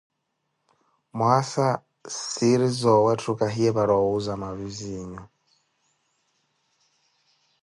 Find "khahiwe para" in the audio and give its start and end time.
3.39-3.93